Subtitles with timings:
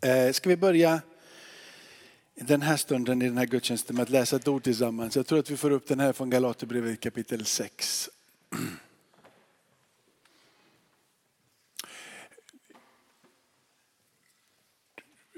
[0.00, 1.00] Eh, ska vi börja
[2.34, 5.16] den här stunden i den här gudstjänsten med att läsa ett ord tillsammans.
[5.16, 8.10] Jag tror att vi får upp den här från Galaterbrevet kapitel 6.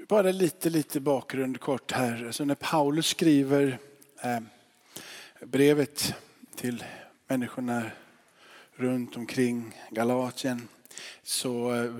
[0.07, 2.25] Bara lite, lite bakgrund kort här.
[2.25, 3.79] Alltså när Paulus skriver
[4.23, 4.39] eh,
[5.41, 6.13] brevet
[6.55, 6.83] till
[7.27, 7.91] människorna
[8.75, 10.67] runt omkring Galatien
[11.23, 11.91] så eh,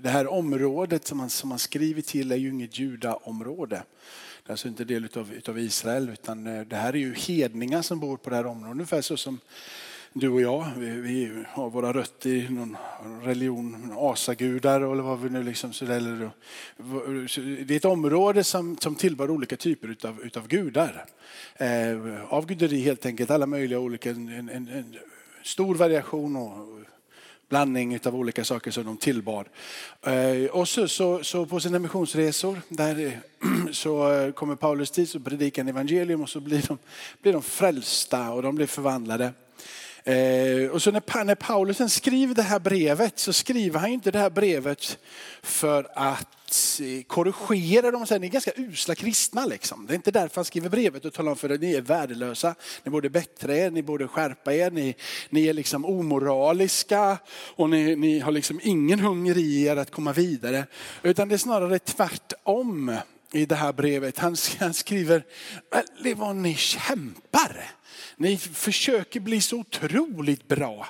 [0.00, 3.82] det här området som man, som man skriver till är ju inget judaområde.
[4.42, 7.82] Det är alltså inte del utav, utav Israel utan eh, det här är ju hedningar
[7.82, 8.72] som bor på det här området.
[8.72, 9.40] Ungefär så som
[10.12, 12.76] du och jag, vi, vi har våra rötter i någon
[13.22, 19.30] religion, asagudar eller vad vi nu liksom så Det är ett område som, som tillbör
[19.30, 21.04] olika typer utav, utav gudar.
[21.56, 24.96] Eh, avguderi helt enkelt, alla möjliga olika, en, en, en
[25.42, 26.80] stor variation och
[27.48, 29.46] blandning av olika saker som de tillbad.
[30.02, 33.20] Eh, och så, så, så på sina missionsresor där
[33.72, 36.78] så eh, kommer Paulus dit och predikar en evangelium och så blir de,
[37.22, 39.32] blir de frälsta och de blir förvandlade.
[40.04, 44.18] Eh, och så när, när Paulus skriver det här brevet så skriver han inte det
[44.18, 44.98] här brevet
[45.42, 48.02] för att eh, korrigera dem.
[48.02, 49.46] och säga Ni är ganska usla kristna.
[49.46, 49.86] Liksom.
[49.86, 52.54] Det är inte därför han skriver brevet och talar om för att ni är värdelösa.
[52.84, 54.94] Ni borde bättra er, ni borde skärpa er, ni,
[55.30, 57.18] ni är liksom omoraliska
[57.56, 60.66] och ni, ni har liksom ingen hunger i er att komma vidare.
[61.02, 62.96] Utan det är snarare tvärtom
[63.32, 64.18] i det här brevet.
[64.18, 65.24] Han, han skriver,
[65.74, 67.64] äh, det vad ni kämpar.
[68.20, 70.86] Ni försöker bli så otroligt bra.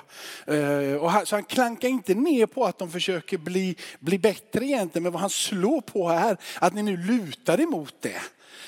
[0.47, 4.65] Eh, och han, så han klankar inte ner på att de försöker bli, bli bättre
[4.65, 5.03] egentligen.
[5.03, 8.21] Men vad han slår på här, att ni nu lutar emot det.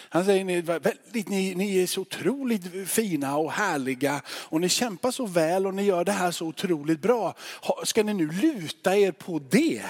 [0.09, 5.11] Han säger ni, väldigt, ni, ni är så otroligt fina och härliga och ni kämpar
[5.11, 7.35] så väl och ni gör det här så otroligt bra.
[7.83, 9.83] Ska ni nu luta er på det?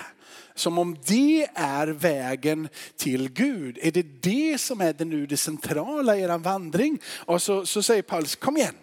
[0.62, 3.80] Som om det är vägen till Gud.
[3.82, 7.00] Är det det som är det nu det centrala i er vandring?
[7.06, 8.76] Och så, så säger Paulus, kom igen.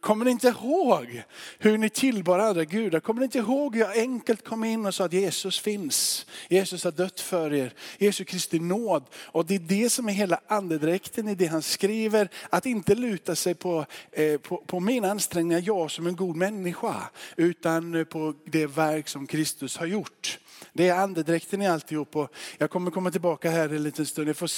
[0.00, 1.22] Kommer ni inte ihåg
[1.58, 3.00] hur ni tillbar andra gudar?
[3.00, 6.26] Kommer ni inte ihåg hur jag enkelt kom in och sa att Jesus finns?
[6.48, 7.72] Jesus har dött för er.
[7.98, 9.04] Jesus Kristi nåd.
[9.14, 12.28] Och det är det som är hela andedräkten i det han skriver.
[12.50, 16.96] Att inte luta sig på, eh, på, på mina ansträngningar, jag som en god människa.
[17.36, 20.38] Utan på det verk som Kristus har gjort.
[20.72, 22.16] Det är andedräkten i alltihop.
[22.16, 24.28] Och jag kommer komma tillbaka här en liten stund.
[24.28, 24.50] Jag får,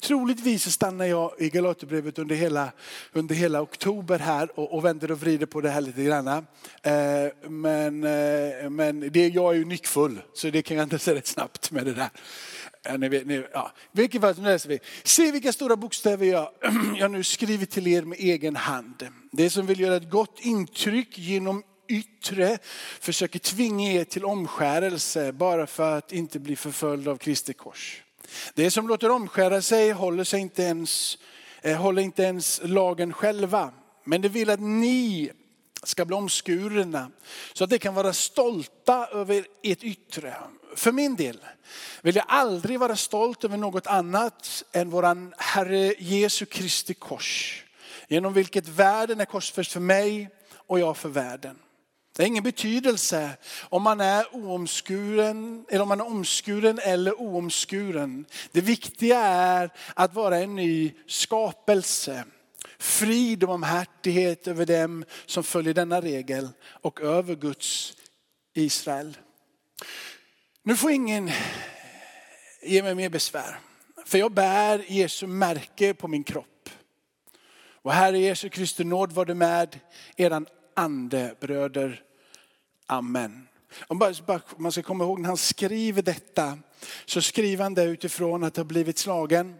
[0.00, 2.72] troligtvis stannar jag i Galaterbrevet under hela,
[3.12, 6.28] under hela oktober här och, och vänder och vrider på det här lite grann.
[6.28, 6.42] Eh,
[7.48, 11.26] men eh, men det, jag är ju nyckfull så det kan jag inte säga rätt
[11.26, 12.10] snabbt med det där.
[12.98, 13.72] Ni vet, ni, ja.
[13.92, 14.78] Vilket fall som läser vi.
[15.02, 16.50] Se vilka stora bokstäver jag,
[16.98, 19.08] jag nu skriver till er med egen hand.
[19.32, 22.58] Det som vill göra ett gott intryck genom yttre
[23.00, 28.02] försöker tvinga er till omskärelse bara för att inte bli förföljd av Kristi kors.
[28.54, 31.18] Det som låter omskära sig håller, sig inte ens,
[31.62, 33.72] eh, håller inte ens lagen själva.
[34.04, 35.30] Men det vill att ni
[35.82, 37.10] ska bli omskurna
[37.52, 40.34] så att de kan vara stolta över ert yttre.
[40.76, 41.38] För min del
[42.02, 47.64] vill jag aldrig vara stolt över något annat än våran Herre Jesu Kristi kors.
[48.08, 51.58] Genom vilket världen är korsfäst för mig och jag för världen.
[52.18, 58.26] Det har ingen betydelse om man är oomskuren, eller om man är omskuren eller oomskuren.
[58.52, 62.24] Det viktiga är att vara en ny skapelse.
[62.78, 67.96] Frid och barmhärtighet över dem som följer denna regel och över Guds
[68.54, 69.16] Israel.
[70.62, 71.30] Nu får ingen
[72.62, 73.58] ge mig mer besvär.
[74.06, 76.70] För jag bär Jesu märke på min kropp.
[77.82, 79.80] Och Herre Jesu Kristi nåd var det med
[80.16, 82.04] eran ande bröder
[82.90, 83.48] Amen.
[83.86, 84.14] Om
[84.56, 86.58] man ska komma ihåg när han skriver detta
[87.04, 89.54] så skriver han det utifrån att ha blivit slagen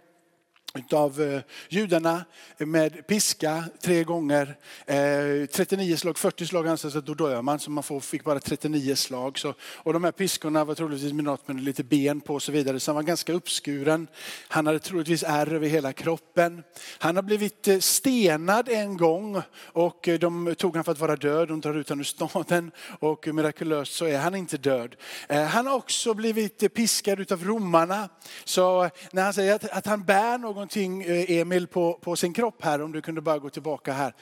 [0.74, 2.24] utav eh, judarna
[2.58, 4.56] med piska tre gånger.
[4.86, 8.96] Eh, 39 slag, 40 slag anses att då dör man så man fick bara 39
[8.96, 9.38] slag.
[9.38, 12.52] Så, och de här piskorna var troligtvis med något med lite ben på och så
[12.52, 12.80] vidare.
[12.80, 14.06] Så han var ganska uppskuren.
[14.48, 16.62] Han hade troligtvis ärr över hela kroppen.
[16.98, 21.48] Han har blivit eh, stenad en gång och de tog han för att vara död.
[21.48, 24.96] De tar ut honom ur staden och mirakulöst så är han inte död.
[25.28, 28.08] Han har också blivit piskad utav romarna.
[28.44, 32.32] Så när han säger att, att han bär någon någonting, eh, Emil, på, på sin
[32.32, 34.14] kropp här, om du kunde bara gå tillbaka här.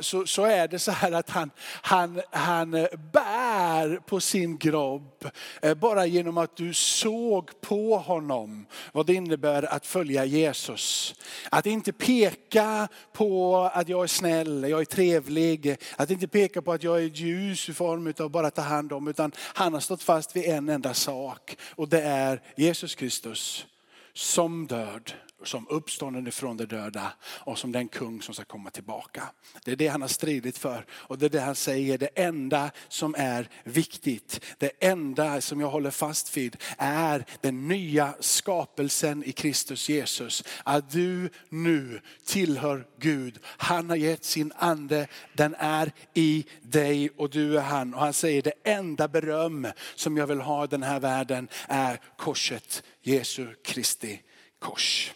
[0.00, 1.50] Så, så är det så här att han,
[1.82, 5.30] han, han eh, bär på sin grobb
[5.62, 11.14] eh, bara genom att du såg på honom vad det innebär att följa Jesus.
[11.50, 16.72] Att inte peka på att jag är snäll, jag är trevlig, att inte peka på
[16.72, 20.02] att jag är ljus i form av bara ta hand om, utan han har stått
[20.02, 23.66] fast vid en enda sak och det är Jesus Kristus
[24.14, 25.12] som död
[25.44, 29.22] som uppstånden ifrån de döda och som den kung som ska komma tillbaka.
[29.64, 32.70] Det är det han har stridit för och det är det han säger, det enda
[32.88, 39.32] som är viktigt, det enda som jag håller fast vid är den nya skapelsen i
[39.32, 40.44] Kristus Jesus.
[40.64, 43.38] Att du nu tillhör Gud.
[43.44, 47.94] Han har gett sin ande, den är i dig och du är han.
[47.94, 52.00] Och han säger det enda beröm som jag vill ha i den här världen är
[52.16, 54.22] korset, Jesu Kristi
[54.58, 55.12] kors.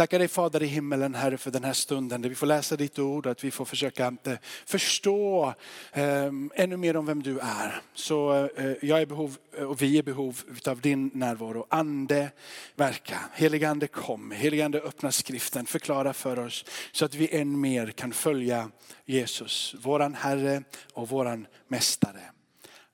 [0.00, 2.98] Tackar dig Fader i himmelen Herre för den här stunden där vi får läsa ditt
[2.98, 4.32] ord och att vi får försöka eh,
[4.66, 5.54] förstå
[5.92, 7.82] eh, ännu mer om vem du är.
[7.94, 11.66] Så eh, jag är behov eh, och vi är behov av din närvaro.
[11.68, 12.30] Ande
[12.76, 17.60] verka, helige ande kom, helige ande öppna skriften, förklara för oss så att vi än
[17.60, 18.70] mer kan följa
[19.04, 20.62] Jesus, våran Herre
[20.92, 22.22] och våran Mästare.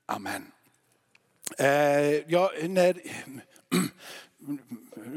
[0.06, 0.52] Amen.
[1.58, 2.96] Eh, ja, när,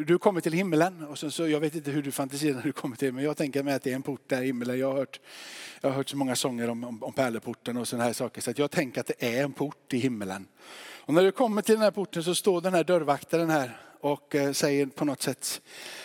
[0.06, 2.72] du kommer till himmelen och så, så, jag vet inte hur du fantiserar när du
[2.72, 4.80] kommer till men jag tänker mig att det är en port där i himmelen.
[4.80, 5.20] Jag har hört,
[5.82, 8.52] jag har hört så många sånger om, om, om pärleporten och sådana här saker så
[8.52, 10.48] att jag tänker att det är en port i himmelen.
[11.10, 14.36] Och när du kommer till den här porten så står den här dörrvaktaren här och
[14.36, 15.62] eh, säger på något sätt,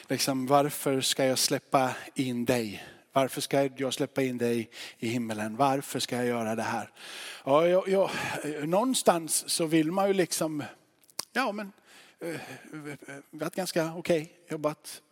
[0.09, 2.85] liksom, varför ska jag släppa in dig?
[3.13, 5.57] Varför ska jag släppa in dig i himmelen?
[5.57, 6.91] Varför ska jag göra det här?
[7.45, 8.11] Ja, jag, jag,
[8.69, 10.63] någonstans så vill man ju liksom,
[11.33, 11.73] ja men
[12.21, 12.39] Eh, eh,
[13.31, 15.03] varit ganska okej, okay, jobbat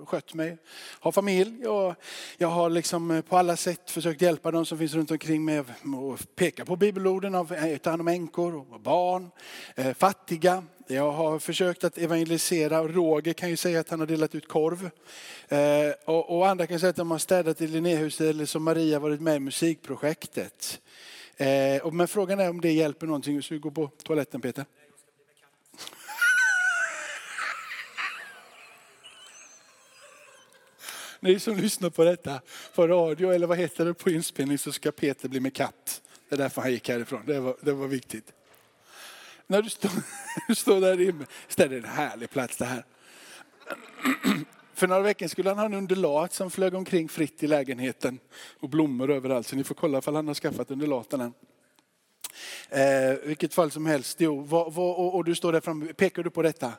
[0.00, 0.58] och skött mig.
[1.00, 1.94] Har familj och
[2.38, 5.60] jag har liksom eh, på alla sätt försökt hjälpa de som finns runt omkring mig
[5.96, 7.46] och peka på bibelorden av
[7.82, 9.30] ta hand om änkor och barn,
[9.74, 10.64] eh, fattiga.
[10.86, 14.48] Jag har försökt att evangelisera och Roger kan ju säga att han har delat ut
[14.48, 14.90] korv.
[15.48, 19.20] Eh, och andra kan säga att de har städat i Linnéhuset eller som Maria varit
[19.20, 20.80] med i musikprojektet.
[21.92, 23.42] Men frågan är om det hjälper någonting.
[23.42, 24.64] Så vi går på toaletten Peter.
[31.20, 32.40] Ni som lyssnar på detta
[32.74, 36.02] på radio eller vad heter det på inspelning så ska Peter bli med katt.
[36.28, 37.22] Det är därför han gick härifrån.
[37.26, 38.32] Det var, det var viktigt.
[39.46, 39.90] När du står,
[40.48, 41.26] du står där inne,
[41.56, 42.84] det är en härlig plats det här.
[44.74, 48.18] För några veckor skulle han ha en undulat som flög omkring fritt i lägenheten
[48.60, 49.46] och blommor överallt.
[49.46, 51.32] Så ni får kolla ifall han har skaffat undulaten än.
[52.68, 56.22] Eh, vilket fall som helst, jo, vad, vad, och, och, du står där framme, pekar
[56.22, 56.72] du på detta?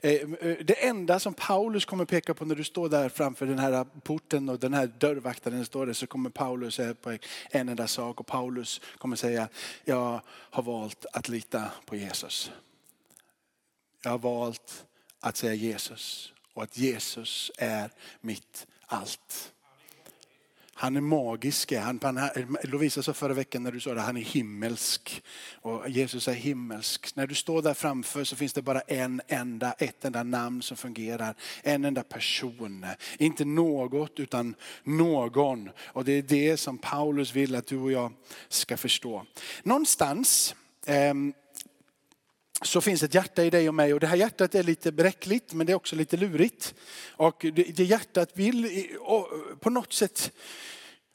[0.00, 3.58] Eh, eh, det enda som Paulus kommer peka på när du står där framför den
[3.58, 7.16] här porten och den här dörrvaktaren står där så kommer Paulus säga på
[7.50, 9.48] en enda sak och Paulus kommer säga
[9.84, 12.50] jag har valt att lita på Jesus.
[14.02, 14.84] Jag har valt
[15.20, 17.90] att säga Jesus och att Jesus är
[18.20, 19.52] mitt allt.
[20.80, 21.72] Han är magisk.
[21.72, 25.22] Han, han, Lovisa sa förra veckan när du sa det, han är himmelsk.
[25.52, 27.16] Och Jesus är himmelsk.
[27.16, 30.76] När du står där framför så finns det bara en enda, ett enda namn som
[30.76, 31.34] fungerar.
[31.62, 32.86] En enda person.
[33.18, 34.54] Inte något utan
[34.84, 35.70] någon.
[35.84, 38.12] Och det är det som Paulus vill att du och jag
[38.48, 39.26] ska förstå.
[39.62, 40.54] Någonstans
[40.86, 41.14] eh,
[42.62, 45.54] så finns ett hjärta i dig och mig och det här hjärtat är lite bräckligt
[45.54, 46.74] men det är också lite lurigt.
[47.16, 48.86] Och det, hjärtat vill
[49.60, 50.32] på något sätt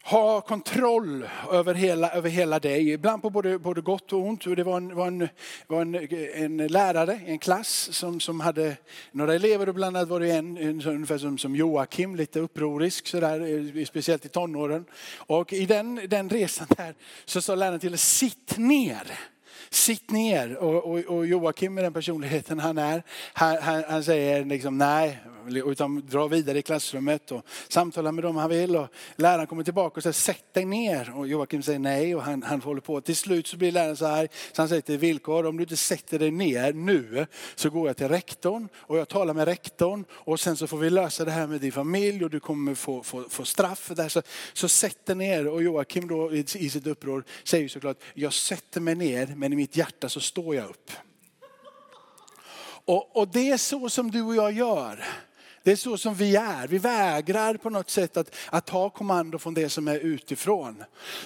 [0.06, 4.56] ha kontroll över hela, över hela dig, ibland på både, både gott och ont.
[4.56, 5.30] Det var en, var en,
[5.68, 5.96] var en,
[6.34, 8.78] en lärare i en klass som, som hade
[9.12, 13.08] några elever och bland annat var det en, en ungefär som, som Joakim, lite upprorisk
[13.08, 13.40] sådär,
[13.78, 14.86] eh, speciellt i tonåren.
[15.16, 16.96] Och i den, den resan där
[17.26, 19.33] så sa läraren till sitt ner.
[19.74, 20.58] Sitt ner.
[20.58, 23.04] Och, och, och Joakim med den personligheten han är,
[23.34, 28.36] han, han, han säger liksom nej, utan dra vidare i klassrummet och samtala med dem
[28.36, 28.76] han vill.
[28.76, 31.14] Och läraren kommer tillbaka och säger sätt dig ner.
[31.16, 33.02] Och Joakim säger nej och han, han håller på.
[33.02, 35.78] Till slut så blir läraren så här, så han säger till villkor, om du inte
[35.78, 37.26] sätter dig ner nu
[37.56, 40.90] så går jag till rektorn och jag talar med rektorn och sen så får vi
[40.90, 44.02] lösa det här med din familj och du kommer få, få, få straff för det
[44.02, 44.10] här.
[44.10, 44.22] Så,
[44.54, 48.82] så sätt dig ner och Joakim då i, i sitt uppror säger såklart, jag sätter
[48.82, 50.92] mig ner men i mitt hjärta så står jag upp.
[52.86, 55.06] Och, och det är så som du och jag gör
[55.64, 56.68] det är så som vi är.
[56.68, 60.84] Vi vägrar på något sätt att, att ta kommando från det som är utifrån.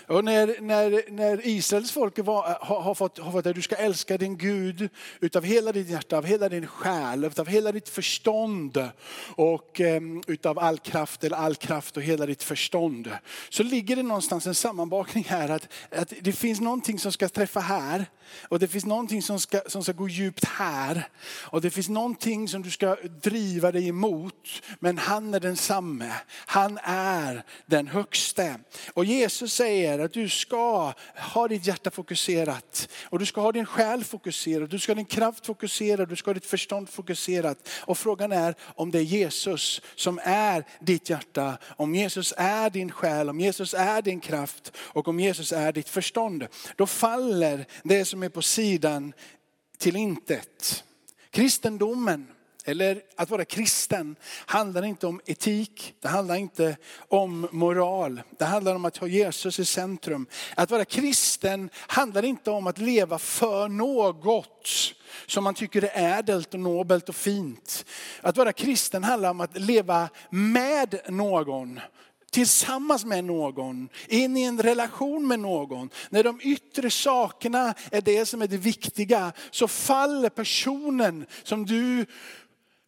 [0.08, 3.76] Och när, när, när Israels folk var, har, har, fått, har fått att du ska
[3.76, 4.90] älska din Gud
[5.20, 8.90] utav hela ditt hjärta, av hela din själ, utav hela ditt förstånd
[9.36, 13.12] och um, utav all kraft eller all kraft och hela ditt förstånd.
[13.50, 17.60] Så ligger det någonstans en sammanbakning här att, att det finns någonting som ska träffa
[17.60, 18.06] här
[18.42, 21.10] och det finns någonting som ska, som ska gå djupt här.
[21.44, 24.27] Och det finns någonting som du ska driva dig emot.
[24.80, 26.14] Men han är densamme.
[26.30, 28.60] Han är den högste.
[28.94, 32.90] Och Jesus säger att du ska ha ditt hjärta fokuserat.
[33.04, 34.70] Och du ska ha din själ fokuserad.
[34.70, 36.10] Du ska ha din kraft fokuserad.
[36.10, 37.70] Du ska ha ditt förstånd fokuserat.
[37.82, 41.58] Och frågan är om det är Jesus som är ditt hjärta.
[41.64, 43.30] Om Jesus är din själ.
[43.30, 44.72] Om Jesus är din kraft.
[44.78, 46.48] Och om Jesus är ditt förstånd.
[46.76, 49.14] Då faller det som är på sidan
[49.78, 50.84] till intet.
[51.32, 52.28] Kristendomen,
[52.68, 58.22] eller att vara kristen, handlar inte om etik, det handlar inte om moral.
[58.38, 60.28] Det handlar om att ha Jesus i centrum.
[60.56, 64.68] Att vara kristen handlar inte om att leva för något
[65.28, 67.86] som man tycker är ädelt och nobelt och fint.
[68.22, 71.80] Att vara kristen handlar om att leva med någon
[72.32, 75.90] tillsammans med någon, in i en relation med någon.
[76.10, 82.06] När de yttre sakerna är det som är det viktiga så faller personen som du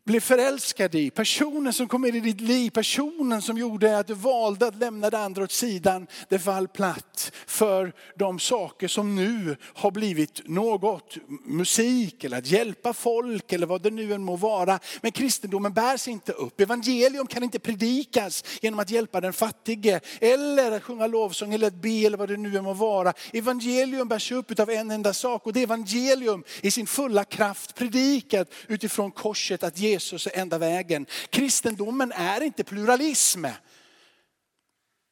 [0.10, 4.14] blev förälskad i, personen som kom in i ditt liv, personen som gjorde att du
[4.14, 9.56] valde att lämna det andra åt sidan, det fall platt för de saker som nu
[9.74, 14.80] har blivit något, musik eller att hjälpa folk eller vad det nu än må vara.
[15.02, 16.62] Men kristendomen bärs inte upp.
[16.62, 21.82] Evangelium kan inte predikas genom att hjälpa den fattige eller att sjunga lovsång eller att
[21.82, 23.14] be eller vad det nu än må vara.
[23.34, 27.76] Evangelium bärs upp av en enda sak och det är evangelium i sin fulla kraft
[27.76, 31.06] predikat utifrån korset att Jesus Jesus är enda vägen.
[31.30, 33.46] Kristendomen är inte pluralism.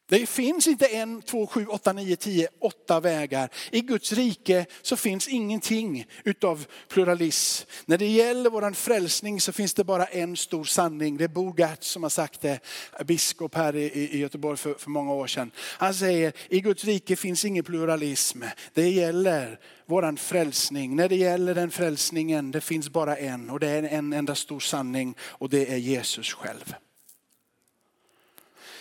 [0.09, 3.49] Det finns inte en, två, sju, åtta, nio, tio, åtta vägar.
[3.71, 7.69] I Guds rike så finns ingenting utav pluralism.
[7.85, 11.17] När det gäller vår frälsning så finns det bara en stor sanning.
[11.17, 12.59] Det är Bo Gertz som har sagt det,
[13.05, 15.51] biskop här i, Göteborg för, för många år sedan.
[15.57, 18.41] Han säger, i Guds rike finns ingen pluralism.
[18.73, 20.95] Det gäller våran frälsning.
[20.95, 24.59] När det gäller den frälsningen, det finns bara en och det är en enda stor
[24.59, 26.75] sanning och det är Jesus själv.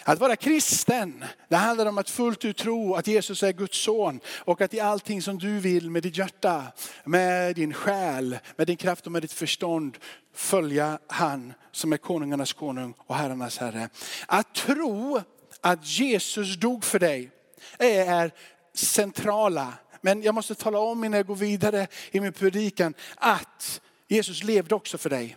[0.08, 4.20] Att vara kristen, det handlar om att fullt ut tro att Jesus är Guds son
[4.38, 6.64] och att i allting som du vill med ditt hjärta,
[7.04, 9.98] med din själ, med din kraft och med ditt förstånd
[10.34, 13.88] följa han som är konungarnas konung och herrarnas herre.
[14.26, 15.20] Att tro
[15.60, 17.30] att Jesus dog för dig
[17.78, 18.30] är
[18.74, 19.72] centrala.
[20.00, 24.74] Men jag måste tala om innan jag går vidare i min predikan att Jesus levde
[24.74, 25.36] också för dig.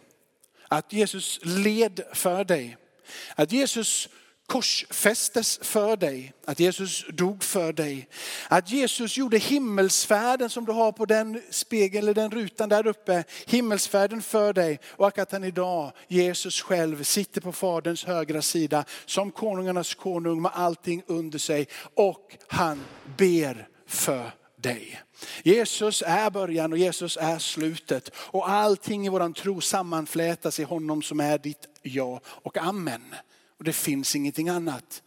[0.68, 2.78] Att Jesus led för dig.
[3.36, 4.10] Att Jesus
[4.50, 8.08] korsfästes för dig, att Jesus dog för dig.
[8.48, 13.24] Att Jesus gjorde himmelsfärden som du har på den spegeln eller den rutan där uppe,
[13.48, 19.32] himmelsfärden för dig och att han idag, Jesus själv, sitter på faderns högra sida som
[19.32, 22.84] konungarnas konung med allting under sig och han
[23.18, 25.02] ber för dig.
[25.44, 31.02] Jesus är början och Jesus är slutet och allting i våran tro sammanflätas i honom
[31.02, 33.16] som är ditt ja och amen.
[33.60, 35.04] Och det finns ingenting annat.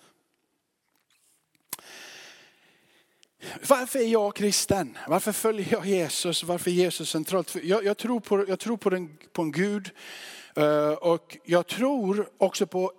[3.68, 4.98] Varför är jag kristen?
[5.08, 6.44] Varför följer jag Jesus?
[6.44, 7.56] Varför är Jesus centralt?
[7.62, 9.90] Jag, jag tror, på, jag tror på, den, på en Gud
[10.56, 12.92] eh, och jag tror också på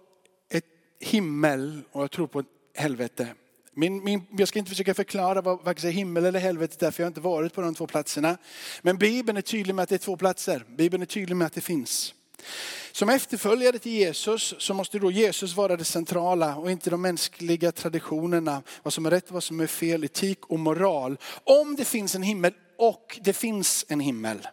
[0.50, 0.66] ett
[1.00, 2.46] himmel och jag tror på ett
[2.76, 3.28] helvete.
[3.72, 7.12] Min, min, jag ska inte försöka förklara vad faktiskt himmel eller helvete för jag har
[7.12, 8.38] inte varit på de två platserna.
[8.82, 10.66] Men Bibeln är tydlig med att det är två platser.
[10.68, 12.14] Bibeln är tydlig med att det finns.
[12.96, 17.72] Som efterföljare till Jesus så måste då Jesus vara det centrala och inte de mänskliga
[17.72, 18.64] traditionerna.
[18.84, 21.18] Vad som är rätt och vad som är fel, etik och moral.
[21.44, 24.48] Om det finns en himmel och det finns en himmel.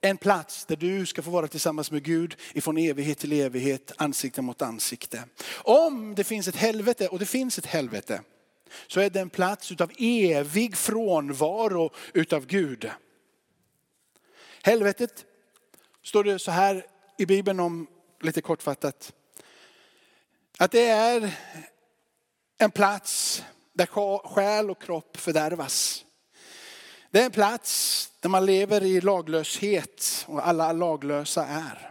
[0.00, 4.42] En plats där du ska få vara tillsammans med Gud ifrån evighet till evighet, ansikte
[4.42, 5.24] mot ansikte.
[5.54, 8.20] Om det finns ett helvete, och det finns ett helvete,
[8.86, 12.90] så är det en plats utav evig frånvaro utav Gud.
[14.62, 15.24] Helvetet
[16.02, 16.86] står det så här
[17.18, 17.86] i Bibeln om,
[18.20, 19.12] lite kortfattat,
[20.58, 21.38] att det är
[22.58, 23.42] en plats
[23.72, 23.86] där
[24.28, 26.04] själ och kropp fördärvas.
[27.10, 31.90] Det är en plats där man lever i laglöshet och alla laglösa är.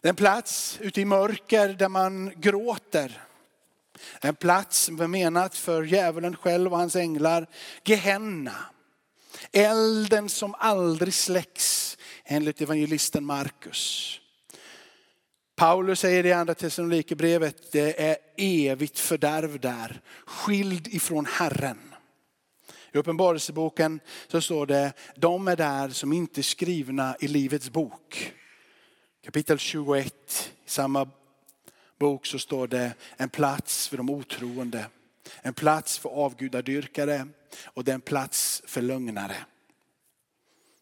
[0.00, 3.22] Det är en plats ute i mörker där man gråter.
[4.20, 7.46] En plats som är menat för djävulen själv och hans änglar.
[7.84, 8.56] Gehenna.
[9.52, 11.85] Elden som aldrig släcks
[12.26, 14.20] enligt evangelisten Markus.
[15.56, 21.94] Paulus säger i andra Thessalonikerbrevet, det är evigt fördärv där, skild ifrån Herren.
[22.92, 28.32] I Uppenbarelseboken så står det, de är där som inte är skrivna i livets bok.
[29.24, 31.08] Kapitel 21 i samma
[31.98, 34.86] bok så står det en plats för de otroende,
[35.42, 37.26] en plats för avgudadyrkare
[37.64, 39.36] och det är en plats för lögnare.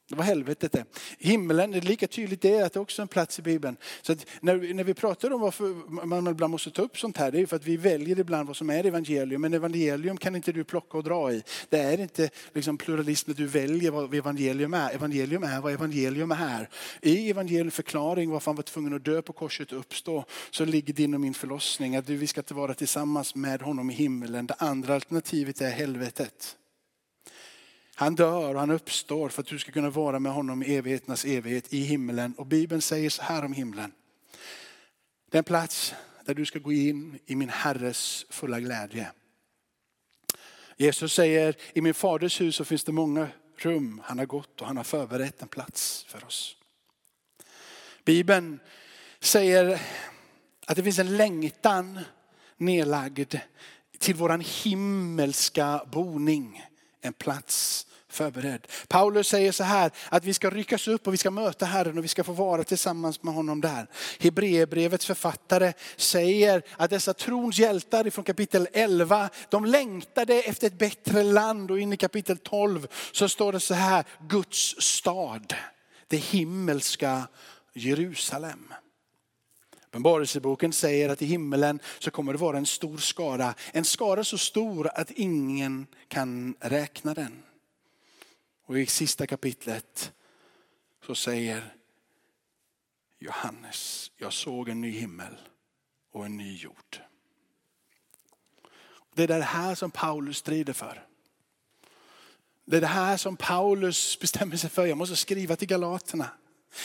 [0.09, 0.85] Det var helvetet det.
[1.19, 3.77] Himlen, det är lika tydligt det att det är också en plats i Bibeln.
[4.03, 7.41] Så när, när vi pratar om varför man ibland måste ta upp sånt här, det
[7.41, 9.41] är för att vi väljer ibland vad som är evangelium.
[9.41, 11.43] Men evangelium kan inte du plocka och dra i.
[11.69, 14.95] Det är inte liksom pluralism att du väljer vad evangelium är.
[14.95, 16.69] Evangelium är vad evangelium är.
[17.03, 20.95] I evangelium förklaring varför han var tvungen att dö på korset och uppstå, så ligger
[20.95, 21.97] din och min förlossning.
[21.97, 24.47] Att vi ska vara tillsammans med honom i himmelen.
[24.47, 26.57] Det andra alternativet är helvetet.
[27.95, 31.25] Han dör och han uppstår för att du ska kunna vara med honom i evigheternas
[31.25, 32.35] evighet i himlen.
[32.35, 33.93] Och Bibeln säger så här om himlen.
[35.31, 39.11] Den plats där du ska gå in i min Herres fulla glädje.
[40.77, 44.01] Jesus säger, i min faders hus så finns det många rum.
[44.05, 46.57] Han har gått och han har förberett en plats för oss.
[48.05, 48.61] Bibeln
[49.21, 49.81] säger
[50.67, 52.01] att det finns en längtan
[52.57, 53.35] nedlagd
[53.99, 56.63] till våran himmelska boning
[57.05, 58.67] en plats förberedd.
[58.89, 62.05] Paulus säger så här att vi ska ryckas upp och vi ska möta Herren och
[62.05, 63.87] vi ska få vara tillsammans med honom där.
[64.21, 71.23] Hebreerbrevets författare säger att dessa trons hjältar från kapitel 11, de längtade efter ett bättre
[71.23, 75.55] land och in i kapitel 12 så står det så här, Guds stad,
[76.09, 77.29] det himmelska
[77.73, 78.75] Jerusalem.
[79.95, 83.55] Uppenbarelseboken säger att i himmelen så kommer det vara en stor skara.
[83.73, 87.43] En skara så stor att ingen kan räkna den.
[88.67, 90.13] Och i sista kapitlet
[91.07, 91.75] så säger
[93.19, 95.37] Johannes, jag såg en ny himmel
[96.13, 97.01] och en ny jord.
[99.15, 101.07] Det är det här som Paulus strider för.
[102.65, 104.87] Det är det här som Paulus bestämmer sig för.
[104.87, 106.31] Jag måste skriva till galaterna.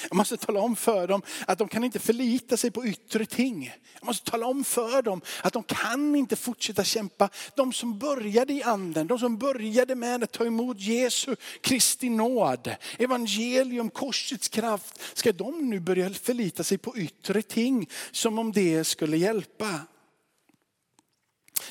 [0.10, 3.74] Jag måste tala om för dem att de kan inte förlita sig på yttre ting.
[3.94, 7.30] Jag måste tala om för dem att de kan inte fortsätta kämpa.
[7.56, 12.76] De som började i anden, de som började med att ta emot Jesu Kristi nåd,
[12.98, 15.02] evangelium, korsets kraft.
[15.14, 19.80] Ska de nu börja förlita sig på yttre ting som om det skulle hjälpa?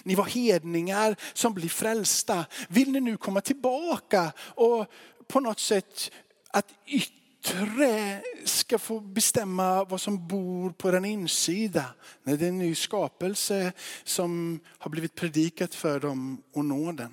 [0.02, 2.44] Ni var hedningar som blir frälsta.
[2.68, 4.87] Vill ni nu komma tillbaka och
[5.26, 6.10] på något sätt
[6.50, 11.85] att yttre trä ska få bestämma vad som bor på den insida.
[12.23, 13.73] När det är en ny skapelse
[14.04, 17.12] som har blivit predikat för dem och nåden.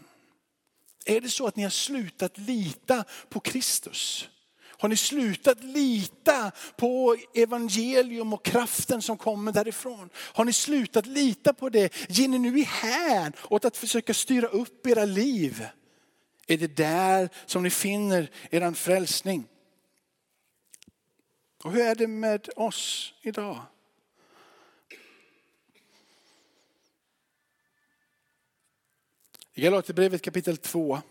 [1.06, 4.30] Är det så att ni har slutat lita på Kristus?
[4.78, 10.10] Har ni slutat lita på evangelium och kraften som kommer därifrån?
[10.16, 12.10] Har ni slutat lita på det?
[12.10, 15.68] Ger ni nu i hän åt att försöka styra upp era liv?
[16.48, 19.48] Är det där som ni finner er frälsning?
[21.66, 23.62] Och hur är det med oss idag?
[29.54, 31.02] I Galaterbrevet kapitel 2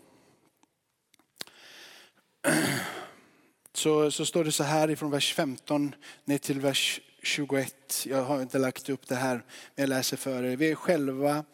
[3.73, 8.05] så, så står det så här ifrån vers 15 ner till vers 21.
[8.05, 9.43] Jag har inte lagt upp det här, men
[9.75, 10.55] jag läser för er.
[10.55, 11.45] Vi är själva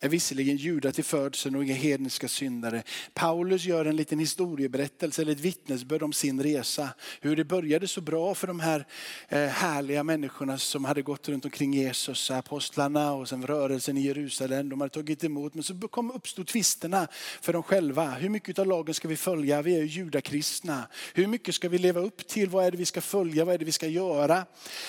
[0.00, 2.82] är visserligen judar till födseln och inga hedniska syndare.
[3.14, 6.88] Paulus gör en liten historieberättelse eller ett vittnesbörd om sin resa.
[7.20, 8.86] Hur det började så bra för de här
[9.28, 14.68] eh, härliga människorna som hade gått runt omkring Jesus, apostlarna och sen rörelsen i Jerusalem.
[14.68, 17.08] De hade tagit emot men så kom, uppstod tvisterna
[17.40, 18.10] för dem själva.
[18.10, 19.62] Hur mycket av lagen ska vi följa?
[19.62, 20.88] Vi är ju judakristna.
[21.14, 22.48] Hur mycket ska vi leva upp till?
[22.48, 23.44] Vad är det vi ska följa?
[23.44, 24.46] Vad är det vi ska göra?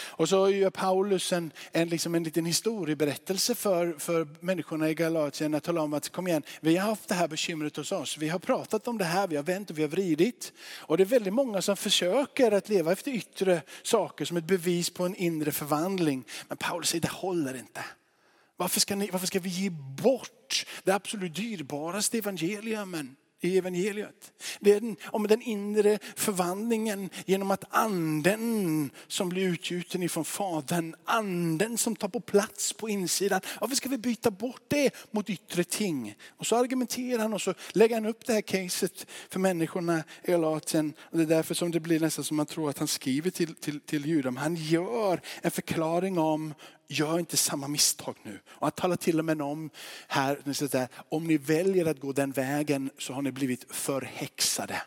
[0.07, 5.53] Och så gör Paulus en, en, liksom en liten historieberättelse för, för människorna i Galatien
[5.53, 8.17] att tala om att kom igen, vi har haft det här bekymret hos oss.
[8.17, 10.53] Vi har pratat om det här, vi har vänt och vi har vridit.
[10.77, 14.89] Och det är väldigt många som försöker att leva efter yttre saker som ett bevis
[14.89, 16.25] på en inre förvandling.
[16.47, 17.85] Men Paulus säger det håller inte.
[18.57, 19.69] Varför ska, ni, varför ska vi ge
[20.03, 23.15] bort det absolut dyrbaraste evangeliumen?
[23.41, 24.33] I evangeliet.
[24.59, 30.95] Det är den, om den inre förvandlingen genom att anden som blir utgjuten ifrån Fadern,
[31.05, 33.41] anden som tar på plats på insidan.
[33.61, 36.15] Varför ska vi byta bort det mot yttre ting?
[36.29, 40.31] Och så argumenterar han och så lägger han upp det här caset för människorna i
[40.31, 40.93] Galatien.
[40.99, 43.55] Och det är därför som det blir nästan som man tror att han skriver till,
[43.55, 44.41] till, till judarna.
[44.41, 46.53] Han gör en förklaring om
[46.89, 48.39] gör inte samma misstag nu.
[48.47, 49.69] Och han talar till och med om
[50.07, 50.37] här,
[51.09, 54.81] om ni väljer att gå den vägen så har ni blivit förhäxade.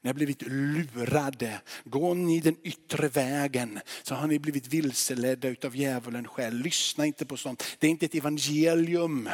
[0.00, 1.60] Ni har blivit lurade.
[1.84, 6.64] Går ni den yttre vägen så har ni blivit vilseledda utav djävulen själv.
[6.64, 7.64] Lyssna inte på sånt.
[7.78, 9.28] Det är inte ett evangelium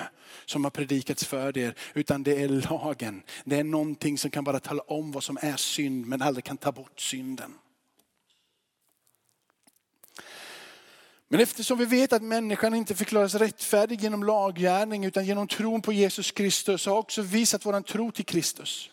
[0.47, 3.23] som har predikats för er utan det är lagen.
[3.45, 6.57] Det är någonting som kan bara tala om vad som är synd men aldrig kan
[6.57, 7.55] ta bort synden.
[11.35, 15.93] Men eftersom vi vet att människan inte förklaras rättfärdig genom laggärning utan genom tron på
[15.93, 18.91] Jesus Kristus har också visat våran tro till Kristus.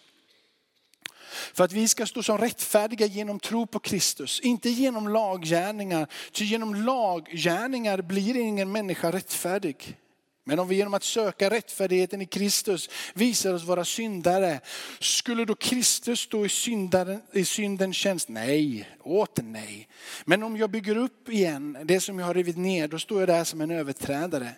[1.54, 6.08] För att vi ska stå som rättfärdiga genom tro på Kristus, inte genom laggärningar.
[6.32, 9.98] Ty genom laggärningar blir ingen människa rättfärdig.
[10.44, 14.60] Men om vi genom att söka rättfärdigheten i Kristus visar oss vara syndare,
[15.00, 18.30] skulle då Kristus stå i, syndaren, i syndens tjänst?
[18.30, 19.88] Nej, åter nej.
[20.26, 23.30] Men om jag bygger upp igen det som jag har rivit ner, då står jag
[23.30, 24.52] där som en överträdare.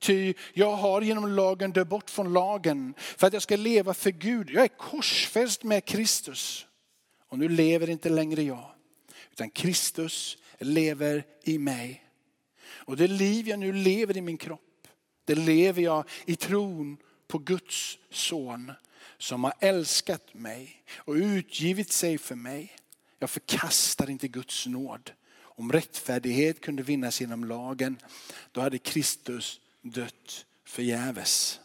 [0.00, 4.10] Ty jag har genom lagen dött bort från lagen för att jag ska leva för
[4.10, 4.50] Gud.
[4.50, 6.66] Jag är korsfäst med Kristus.
[7.28, 8.70] Och nu lever inte längre jag,
[9.32, 12.04] utan Kristus lever i mig.
[12.70, 14.69] Och det liv jag nu lever i min kropp,
[15.30, 18.72] det lever jag i tron på Guds son
[19.18, 22.76] som har älskat mig och utgivit sig för mig.
[23.18, 25.10] Jag förkastar inte Guds nåd.
[25.38, 27.98] Om rättfärdighet kunde vinnas genom lagen,
[28.52, 31.60] då hade Kristus dött förgäves.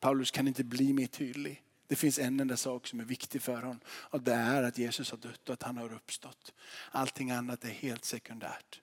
[0.00, 1.62] Paulus kan inte bli mer tydlig.
[1.86, 5.10] Det finns en enda sak som är viktig för honom och det är att Jesus
[5.10, 6.52] har dött och att han har uppstått.
[6.90, 8.80] Allting annat är helt sekundärt.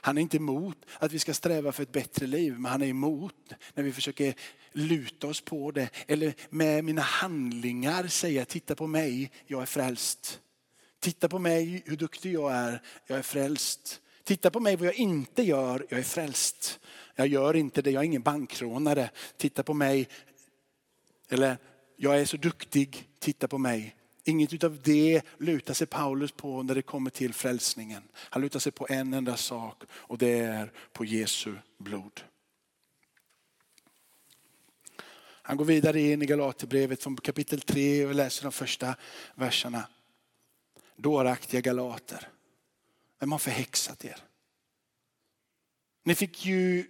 [0.00, 2.86] Han är inte emot att vi ska sträva för ett bättre liv, men han är
[2.86, 3.34] emot
[3.74, 4.34] när vi försöker
[4.72, 5.90] luta oss på det.
[6.06, 10.40] Eller med mina handlingar säga, titta på mig, jag är frälst.
[11.00, 14.00] Titta på mig, hur duktig jag är, jag är frälst.
[14.24, 16.80] Titta på mig vad jag inte gör, jag är frälst.
[17.14, 19.10] Jag gör inte det, jag är ingen bankrånare.
[19.36, 20.08] Titta på mig.
[21.28, 21.56] Eller,
[21.96, 23.94] jag är så duktig, titta på mig.
[24.28, 28.02] Inget av det lutar sig Paulus på när det kommer till frälsningen.
[28.14, 32.20] Han lutar sig på en enda sak och det är på Jesu blod.
[35.42, 38.94] Han går vidare in i Galaterbrevet från kapitel 3 och läser de första
[39.34, 39.88] verserna.
[40.96, 42.28] Dåraktiga galater.
[43.18, 44.16] Vem har förhäxat er?
[46.04, 46.86] Ni fick ju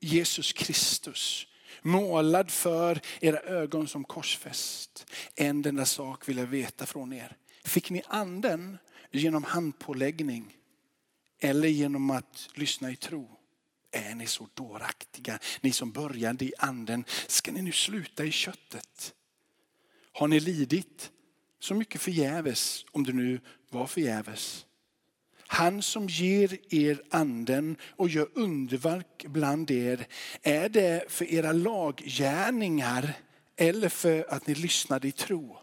[0.00, 1.46] Jesus Kristus
[1.82, 5.06] målad för era ögon som korsfäst.
[5.34, 7.36] En enda sak vill jag veta från er.
[7.64, 8.78] Fick ni anden
[9.10, 10.56] genom handpåläggning
[11.40, 13.30] eller genom att lyssna i tro?
[13.90, 19.14] Är ni så dåraktiga, ni som började i anden, ska ni nu sluta i köttet?
[20.12, 21.10] Har ni lidit
[21.60, 24.66] så mycket förgäves, om det nu var förgäves?
[25.46, 30.06] Han som ger er anden och gör underverk bland er,
[30.42, 33.12] är det för era laggärningar
[33.56, 35.56] eller för att ni lyssnade i tro?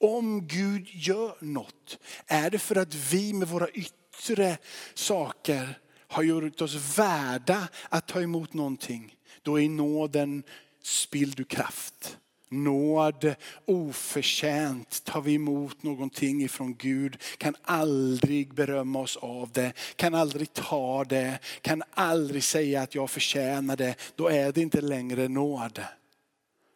[0.00, 4.58] Om Gud gör något, är det för att vi med våra yttre
[4.94, 9.16] saker har gjort oss värda att ta emot någonting.
[9.42, 10.42] Då är nåden
[10.82, 19.16] spilld ur kraft nåd, oförtjänt tar vi emot någonting ifrån Gud, kan aldrig berömma oss
[19.16, 23.94] av det, kan aldrig ta det, kan aldrig säga att jag förtjänar det.
[24.14, 25.84] Då är det inte längre nåd.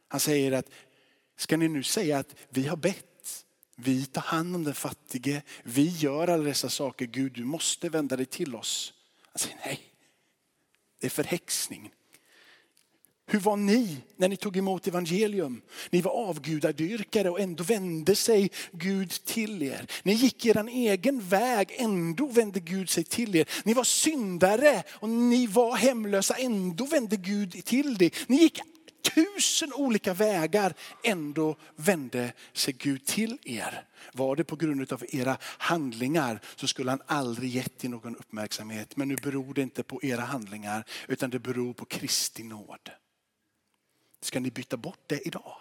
[0.08, 0.70] Han säger att,
[1.36, 3.44] ska ni nu säga att vi har bett,
[3.76, 7.06] vi tar hand om den fattige, vi gör alla dessa saker.
[7.06, 8.92] Gud, du måste vända dig till oss.
[9.32, 9.80] Han säger nej,
[11.00, 11.92] det är förhäxning.
[13.32, 15.62] Hur var ni när ni tog emot evangelium?
[15.90, 19.86] Ni var avgudadyrkare och ändå vände sig Gud till er.
[20.02, 23.48] Ni gick er egen väg, ändå vände Gud sig till er.
[23.64, 28.10] Ni var syndare och ni var hemlösa, ändå vände Gud till er.
[28.26, 28.60] Ni gick
[29.14, 33.84] tusen olika vägar, ändå vände sig Gud till er.
[34.12, 38.96] Var det på grund av era handlingar så skulle han aldrig gett er någon uppmärksamhet.
[38.96, 42.90] Men nu beror det inte på era handlingar utan det beror på Kristi nåd.
[44.20, 45.56] Ska ni byta bort det idag?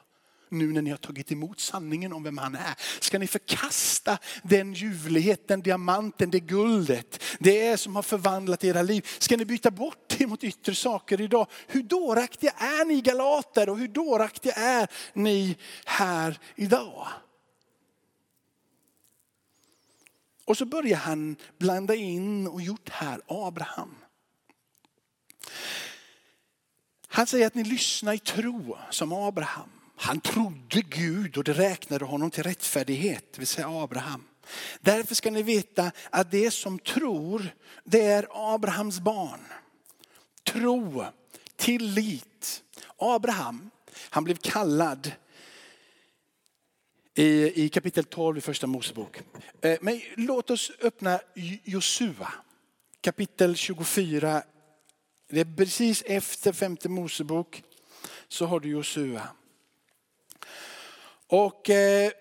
[0.49, 2.75] Nu när ni har tagit emot sanningen om vem han är.
[2.99, 9.07] Ska ni förkasta den ljuvligheten, diamanten, det guldet, det som har förvandlat era liv.
[9.19, 11.47] Ska ni byta bort det mot yttre saker idag?
[11.67, 17.07] Hur dåraktiga är ni galater och hur dåraktiga är ni här idag?
[20.45, 23.95] Och så börjar han blanda in och gjort här Abraham.
[27.11, 29.69] Han säger att ni lyssnar i tro som Abraham.
[29.95, 34.23] Han trodde Gud och det räknade honom till rättfärdighet, det vill säga Abraham.
[34.81, 39.39] Därför ska ni veta att det som tror, det är Abrahams barn.
[40.43, 41.05] Tro,
[41.55, 42.63] tillit.
[42.97, 43.69] Abraham,
[44.09, 45.11] han blev kallad
[47.15, 49.21] i, i kapitel 12 i första Mosebok.
[49.61, 51.19] Eh, men låt oss öppna
[51.63, 52.33] Josua,
[53.01, 54.43] kapitel 24.
[55.31, 57.63] Det är precis efter femte Mosebok
[58.27, 59.27] så har du Josua.
[61.27, 62.11] Och eh,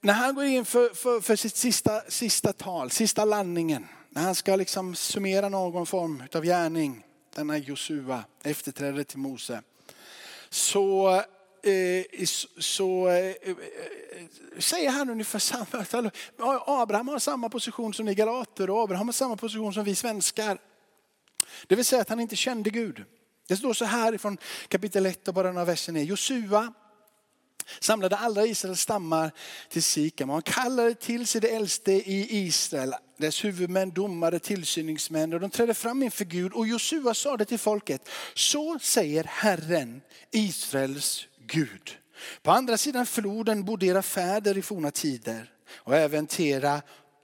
[0.00, 4.34] när han går in för, för, för, sitt sista, sista tal, sista landningen, när han
[4.34, 9.62] ska liksom summera någon form av gärning, denna Josua, efterträdare till Mose,
[10.48, 11.14] så,
[11.62, 12.26] eh,
[12.58, 13.34] så eh,
[14.58, 16.10] säger han ungefär samma.
[16.66, 20.58] Abraham har samma position som ni galater och Abraham har samma position som vi svenskar.
[21.66, 23.04] Det vill säga att han inte kände Gud.
[23.48, 26.02] Det står så här ifrån kapitel 1 och bara några verser ner.
[26.02, 26.72] Josua
[27.80, 29.32] samlade alla Israels stammar
[29.68, 30.30] till Sikam.
[30.30, 35.32] Han kallade till sig de äldste i Israel, dess huvudmän, domare, tillsyningsmän.
[35.32, 41.26] Och de trädde fram inför Gud och Josua sade till folket, så säger Herren, Israels
[41.46, 41.96] Gud.
[42.42, 46.82] På andra sidan floden bodde era fäder i forna tider och även Tera,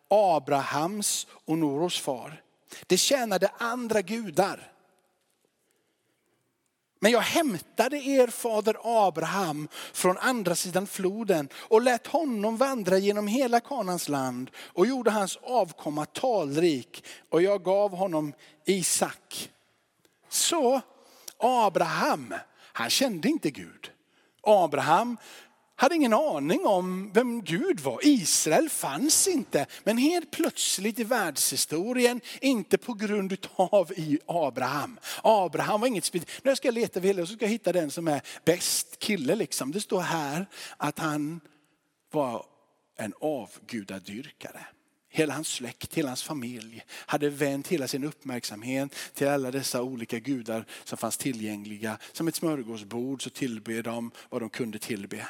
[0.08, 2.42] Abrahams och Noros far.
[2.86, 4.72] Det tjänade andra gudar
[7.00, 13.26] men jag hämtade er fader Abraham från andra sidan floden och lät honom vandra genom
[13.26, 18.32] hela Kanans land och gjorde hans avkomma talrik och jag gav honom
[18.64, 19.50] Isak.
[20.28, 20.80] Så
[21.38, 22.34] Abraham,
[22.72, 23.90] han kände inte Gud.
[24.42, 25.16] Abraham
[25.76, 28.00] hade ingen aning om vem Gud var.
[28.02, 29.66] Israel fanns inte.
[29.84, 33.92] Men helt plötsligt i världshistorien, inte på grund av
[34.26, 34.98] Abraham.
[35.22, 36.44] Abraham var inget speciellt.
[36.44, 39.34] Nu ska jag leta vidare och så ska jag hitta den som är bäst kille.
[39.34, 39.72] Liksom.
[39.72, 41.40] Det står här att han
[42.10, 42.46] var
[42.96, 44.66] en avgudadyrkare.
[45.08, 50.18] Hela hans släkt, hela hans familj hade vänt hela sin uppmärksamhet till alla dessa olika
[50.18, 51.98] gudar som fanns tillgängliga.
[52.12, 55.26] Som ett smörgåsbord så tillber de vad de kunde tillbe.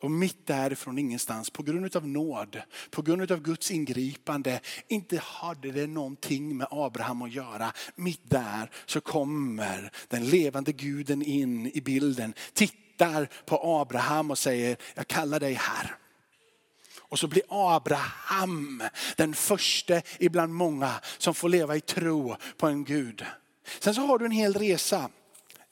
[0.00, 5.70] Och mitt därifrån ingenstans, på grund av nåd, på grund av Guds ingripande, inte hade
[5.70, 7.72] det någonting med Abraham att göra.
[7.94, 14.76] Mitt där så kommer den levande guden in i bilden, tittar på Abraham och säger,
[14.94, 15.96] jag kallar dig här.
[16.98, 18.82] Och så blir Abraham
[19.16, 23.24] den första ibland många som får leva i tro på en Gud.
[23.80, 25.10] Sen så har du en hel resa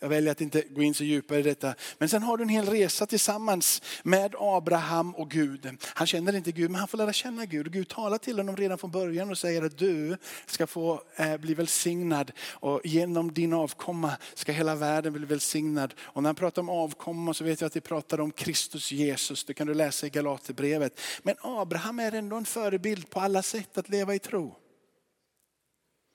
[0.00, 1.74] jag väljer att inte gå in så djupare i detta.
[1.98, 5.76] Men sen har du en hel resa tillsammans med Abraham och Gud.
[5.82, 7.66] Han känner inte Gud, men han får lära känna Gud.
[7.66, 11.36] Och Gud talar till honom redan från början och säger att du ska få eh,
[11.36, 12.32] bli välsignad.
[12.50, 15.94] Och genom din avkomma ska hela världen bli välsignad.
[15.98, 19.44] Och när han pratar om avkomma så vet jag att det pratar om Kristus Jesus.
[19.44, 21.00] Det kan du läsa i Galaterbrevet.
[21.22, 24.56] Men Abraham är ändå en förebild på alla sätt att leva i tro.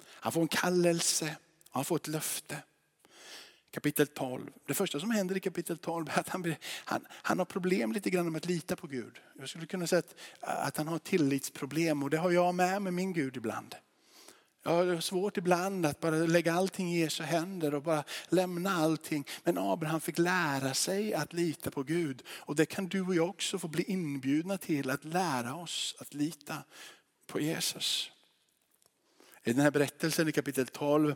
[0.05, 1.35] Han får en kallelse,
[1.69, 2.57] han får ett löfte
[3.73, 4.49] kapitel 12.
[4.67, 6.55] Det första som händer i kapitel 12 är att han,
[6.85, 9.19] han, han har problem lite grann med att lita på Gud.
[9.39, 12.93] Jag skulle kunna säga att, att han har tillitsproblem och det har jag med med
[12.93, 13.75] min Gud ibland.
[14.63, 19.25] Jag har svårt ibland att bara lägga allting i Jesu händer och bara lämna allting.
[19.43, 22.23] Men Abraham fick lära sig att lita på Gud.
[22.27, 26.13] Och det kan du och jag också få bli inbjudna till, att lära oss att
[26.13, 26.57] lita
[27.27, 28.11] på Jesus.
[29.43, 31.15] I den här berättelsen i kapitel 12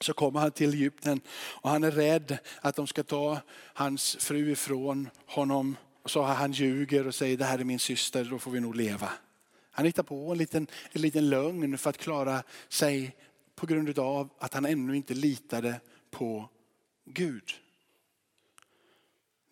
[0.00, 3.38] så kommer han till Egypten och han är rädd att de ska ta
[3.74, 5.76] hans fru ifrån honom.
[6.04, 9.12] Så han ljuger och säger det här är min syster, då får vi nog leva.
[9.70, 13.16] Han hittar på en liten, en liten lögn för att klara sig
[13.54, 16.48] på grund av att han ännu inte litade på
[17.04, 17.44] Gud.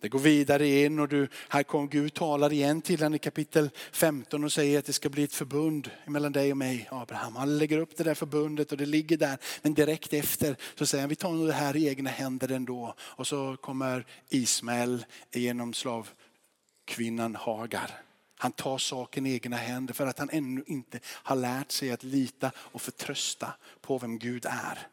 [0.01, 3.71] Det går vidare in och du, här kommer Gud talar igen till henne i kapitel
[3.93, 7.37] 15 och säger att det ska bli ett förbund mellan dig och mig Abraham.
[7.37, 9.39] Han lägger upp det där förbundet och det ligger där.
[9.63, 12.95] Men direkt efter så säger han vi tar nog det här i egna händer ändå.
[13.01, 17.91] Och så kommer Ismael genom slavkvinnan Hagar.
[18.39, 22.03] Han tar saken i egna händer för att han ännu inte har lärt sig att
[22.03, 24.89] lita och förtrösta på vem Gud är.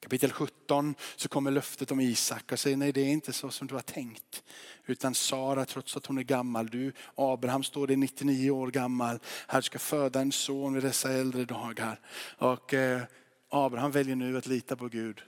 [0.00, 3.66] Kapitel 17 så kommer löftet om Isak och säger nej det är inte så som
[3.66, 4.42] du har tänkt.
[4.86, 9.60] Utan Sara trots att hon är gammal, du Abraham står det 99 år gammal, här
[9.60, 12.00] ska föda en son vid dessa äldre dagar.
[12.38, 13.02] Och eh,
[13.48, 15.22] Abraham väljer nu att lita på Gud.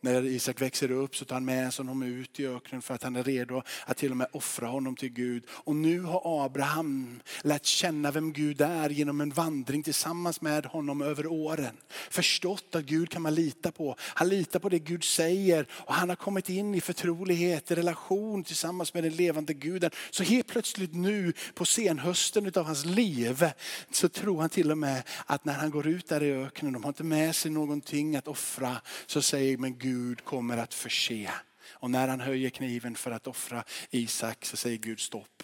[0.00, 3.02] När Isak växer upp så tar han med sig honom ut i öknen för att
[3.02, 5.44] han är redo att till och med offra honom till Gud.
[5.50, 11.02] Och nu har Abraham lärt känna vem Gud är genom en vandring tillsammans med honom
[11.02, 11.76] över åren.
[12.10, 13.96] Förstått att Gud kan man lita på.
[14.00, 18.44] Han litar på det Gud säger och han har kommit in i förtrolighet, i relation
[18.44, 19.90] tillsammans med den levande guden.
[20.10, 23.44] Så helt plötsligt nu på senhösten av hans liv
[23.90, 26.84] så tror han till och med att när han går ut där i öknen, de
[26.84, 31.30] har inte med sig någonting att offra, så säger men Gud Gud kommer att förse.
[31.70, 35.42] Och när han höjer kniven för att offra Isak så säger Gud stopp.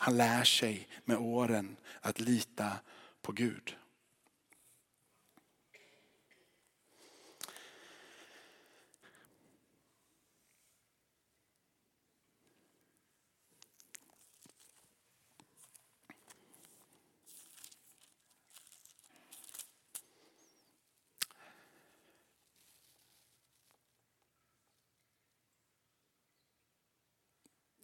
[0.00, 2.72] Han lär sig med åren att lita
[3.22, 3.76] på Gud.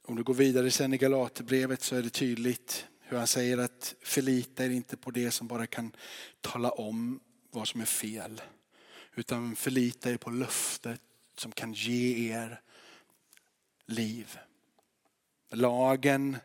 [0.09, 3.95] Om du går vidare sen i Galaterbrevet så är det tydligt hur han säger att
[4.01, 5.93] förlita er inte på det som bara kan
[6.41, 8.43] tala om vad som är fel.
[9.15, 11.01] Utan förlita er på löftet
[11.37, 12.61] som kan ge er
[13.87, 14.39] liv.
[15.51, 16.37] Lagen,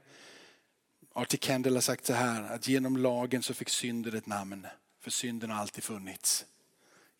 [1.13, 4.67] Artie Kendall har sagt så här att genom lagen så fick synden ett namn.
[4.99, 6.45] För synden har alltid funnits.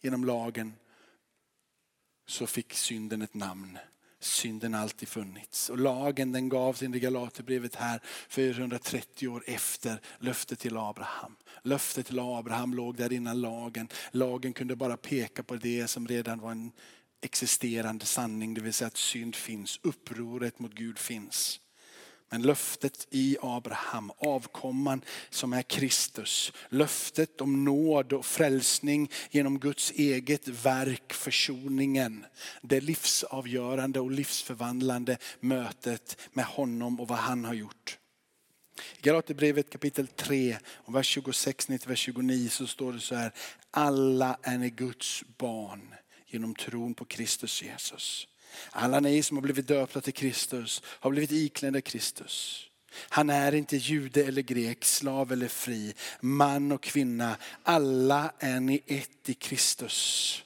[0.02, 0.74] Genom lagen
[2.26, 3.78] så fick synden ett namn
[4.24, 5.70] synden alltid funnits.
[5.70, 11.36] Och lagen den gavs i Galaterbrevet här 430 år efter löftet till Abraham.
[11.64, 13.88] Löftet till Abraham låg där innan lagen.
[14.12, 16.72] Lagen kunde bara peka på det som redan var en
[17.22, 21.60] existerande sanning, det vill säga att synd finns, upproret mot Gud finns.
[22.32, 26.52] Men löftet i Abraham, avkomman som är Kristus.
[26.70, 32.26] Löftet om nåd och frälsning genom Guds eget verk, försoningen.
[32.62, 37.98] Det livsavgörande och livsförvandlande mötet med honom och vad han har gjort.
[38.98, 43.32] I Galaterbrevet kapitel 3, och vers 26 till vers 29 så står det så här.
[43.72, 45.96] Alla är ni Guds barn
[46.28, 48.28] genom tron på Kristus Jesus.
[48.72, 52.68] Alla ni som har blivit döpta till Kristus har blivit iklädda Kristus.
[52.94, 57.38] Han är inte jude eller grek, slav eller fri, man och kvinna.
[57.64, 60.44] Alla är ni ett i Kristus.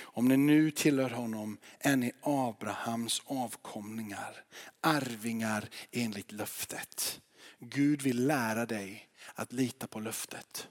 [0.00, 4.44] Om ni nu tillhör honom är ni Abrahams avkomlingar,
[4.80, 7.20] arvingar enligt löftet.
[7.60, 10.68] Gud vill lära dig att lita på löftet.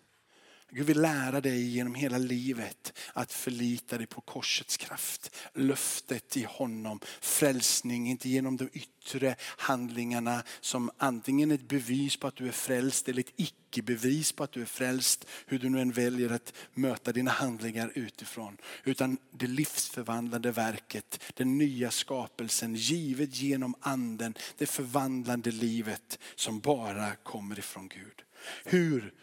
[0.71, 5.35] Gud vill lära dig genom hela livet att förlita dig på korsets kraft.
[5.53, 12.35] Löftet i honom, frälsning, inte genom de yttre handlingarna som antingen ett bevis på att
[12.35, 15.25] du är frälst eller ett icke-bevis på att du är frälst.
[15.45, 18.57] Hur du nu än väljer att möta dina handlingar utifrån.
[18.83, 24.33] Utan det livsförvandlande verket, den nya skapelsen givet genom anden.
[24.57, 28.23] Det förvandlande livet som bara kommer ifrån Gud.
[28.65, 29.13] Hur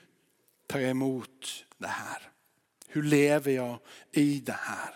[0.73, 2.31] tar jag emot det här?
[2.87, 3.79] Hur lever jag
[4.13, 4.95] i det här?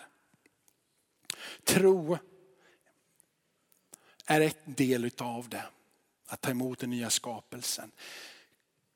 [1.63, 2.17] Tro
[4.25, 5.65] är ett del av det.
[6.27, 7.91] Att ta emot den nya skapelsen.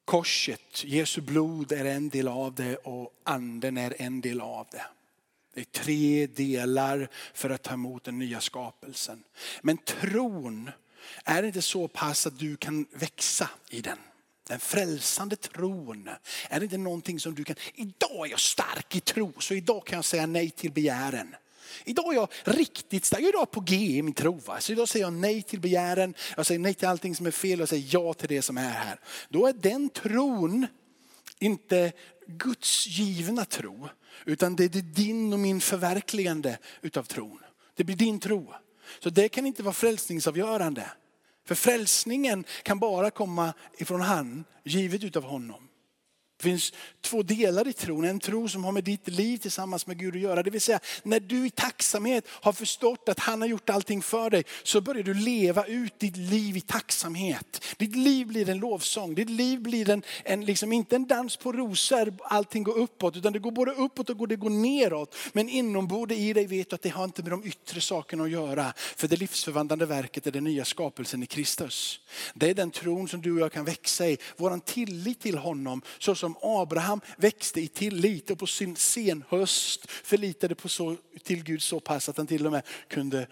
[0.05, 4.85] Korset, Jesu blod är en del av det och anden är en del av det.
[5.53, 9.23] Det är tre delar för att ta emot den nya skapelsen.
[9.61, 10.71] Men tron
[11.25, 13.97] är inte så pass att du kan växa i den.
[14.51, 16.09] Den frälsande tron
[16.49, 19.85] är det inte någonting som du kan, idag är jag stark i tro så idag
[19.85, 21.35] kan jag säga nej till begären.
[21.85, 24.39] Idag är jag riktigt stark, jag är idag på G i min tro.
[24.45, 24.61] Va?
[24.61, 27.61] Så idag säger jag nej till begären, jag säger nej till allting som är fel
[27.61, 28.99] och säger ja till det som är här.
[29.29, 30.67] Då är den tron
[31.39, 31.91] inte
[32.27, 33.89] Guds givna tro,
[34.25, 37.39] utan det är din och min förverkligande utav tron.
[37.75, 38.53] Det blir din tro.
[38.99, 40.91] Så det kan inte vara frälsningsavgörande.
[41.45, 45.67] För frälsningen kan bara komma ifrån han, givet utav honom.
[46.41, 48.05] Det finns två delar i tron.
[48.05, 50.43] En tro som har med ditt liv tillsammans med Gud att göra.
[50.43, 54.29] Det vill säga när du i tacksamhet har förstått att han har gjort allting för
[54.29, 57.65] dig så börjar du leva ut ditt liv i tacksamhet.
[57.77, 59.15] Ditt liv blir en lovsång.
[59.15, 63.15] Ditt liv blir en, en liksom, inte en dans på rosor, allting går uppåt.
[63.15, 65.15] Utan det går både uppåt och det går neråt.
[65.33, 68.31] Men inombord i dig vet du att det har inte med de yttre sakerna att
[68.31, 68.73] göra.
[68.75, 71.99] För det livsförvandlande verket är den nya skapelsen i Kristus.
[72.33, 74.17] Det är den tron som du och jag kan växa i.
[74.37, 80.55] Våran tillit till honom så som Abraham växte i tillit och på sin senhöst förlitade
[80.55, 83.27] på så, till Gud så pass att han till och med kunde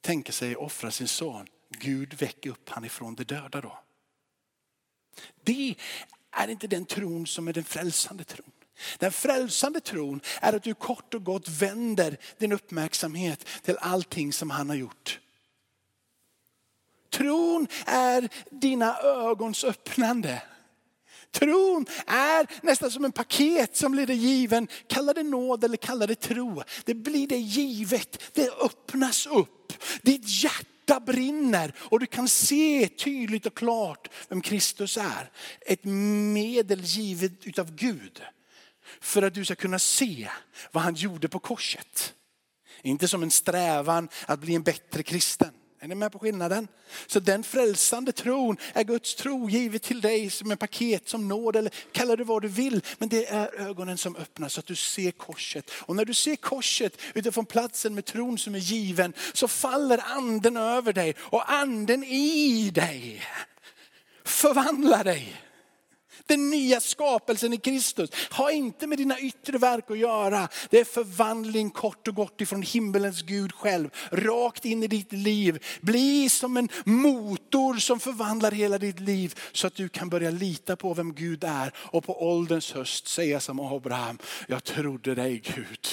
[0.00, 1.46] tänka sig offra sin son.
[1.70, 3.78] Gud väcker upp han ifrån de döda då.
[5.44, 5.74] Det
[6.30, 8.50] är inte den tron som är den frälsande tron.
[8.98, 14.50] Den frälsande tron är att du kort och gott vänder din uppmärksamhet till allting som
[14.50, 15.20] han har gjort.
[17.10, 20.42] Tron är dina ögons öppnande.
[21.32, 24.68] Tron är nästan som en paket som blir det given.
[24.86, 26.62] Kalla det nåd eller kalla det tro.
[26.84, 28.22] Det blir det givet.
[28.34, 29.72] Det öppnas upp.
[30.02, 35.30] Ditt hjärta brinner och du kan se tydligt och klart vem Kristus är.
[35.60, 38.22] Ett medel givet utav Gud.
[39.00, 40.28] För att du ska kunna se
[40.72, 42.14] vad han gjorde på korset.
[42.82, 45.50] Inte som en strävan att bli en bättre kristen.
[45.80, 46.68] Är ni med på skillnaden?
[47.06, 51.56] Så den frälsande tron är Guds tro givet till dig som en paket, som nåd
[51.56, 52.82] eller kalla det vad du vill.
[52.98, 55.70] Men det är ögonen som öppnas så att du ser korset.
[55.70, 60.56] Och när du ser korset utifrån platsen med tron som är given så faller anden
[60.56, 63.22] över dig och anden i dig
[64.24, 65.47] förvandlar dig.
[66.28, 70.48] Den nya skapelsen i Kristus har inte med dina yttre verk att göra.
[70.70, 73.90] Det är förvandling kort och gott ifrån himmelens Gud själv.
[74.12, 75.64] Rakt in i ditt liv.
[75.80, 79.34] Bli som en motor som förvandlar hela ditt liv.
[79.52, 81.72] Så att du kan börja lita på vem Gud är.
[81.76, 84.18] Och på ålderns höst säga som Abraham,
[84.48, 85.88] jag trodde dig Gud.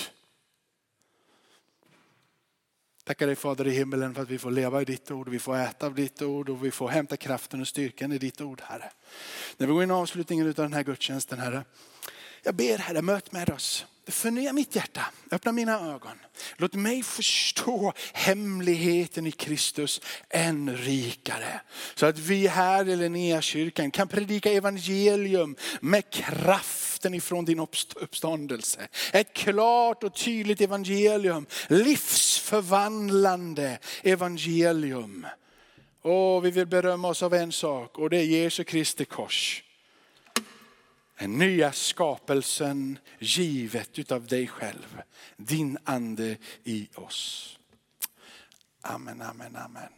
[3.05, 5.57] Tackar dig Fader i himmelen för att vi får leva i ditt ord, vi får
[5.57, 8.91] äta av ditt ord och vi får hämta kraften och styrkan i ditt ord Herre.
[9.57, 11.63] När vi går in i avslutningen av den här gudstjänsten Herre,
[12.43, 13.85] jag ber Herre möt med oss.
[14.07, 16.19] Förnya mitt hjärta, öppna mina ögon.
[16.57, 21.61] Låt mig förstå hemligheten i Kristus än rikare.
[21.95, 28.87] Så att vi här i Linnéakyrkan kan predika evangelium med kraften ifrån din uppståndelse.
[29.13, 35.27] Ett klart och tydligt evangelium, livsförvandlande evangelium.
[36.01, 39.64] Och vi vill berömma oss av en sak och det är Jesu Kristi kors.
[41.19, 45.01] Den nya skapelsen givet utav dig själv.
[45.37, 47.51] Din ande i oss.
[48.81, 49.91] Amen, amen, amen.